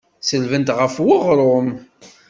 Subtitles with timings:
[0.27, 1.67] Selbent ɣef uɣrum.